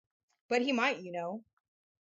[0.47, 1.43] But he might, you know.